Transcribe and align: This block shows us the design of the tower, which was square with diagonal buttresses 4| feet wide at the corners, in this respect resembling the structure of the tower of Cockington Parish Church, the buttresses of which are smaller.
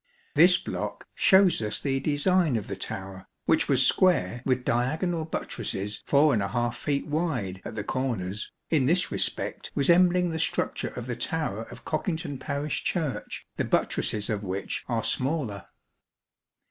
This 0.33 0.57
block 0.57 1.05
shows 1.13 1.61
us 1.61 1.79
the 1.79 1.99
design 1.99 2.55
of 2.55 2.65
the 2.65 2.75
tower, 2.75 3.27
which 3.45 3.67
was 3.69 3.85
square 3.85 4.41
with 4.45 4.65
diagonal 4.65 5.25
buttresses 5.25 6.01
4| 6.07 6.73
feet 6.73 7.05
wide 7.05 7.61
at 7.63 7.75
the 7.75 7.83
corners, 7.83 8.51
in 8.71 8.87
this 8.87 9.11
respect 9.11 9.71
resembling 9.75 10.29
the 10.29 10.39
structure 10.39 10.87
of 10.89 11.05
the 11.05 11.15
tower 11.15 11.65
of 11.69 11.85
Cockington 11.85 12.39
Parish 12.39 12.83
Church, 12.83 13.45
the 13.57 13.63
buttresses 13.63 14.27
of 14.27 14.41
which 14.41 14.83
are 14.87 15.03
smaller. 15.03 15.67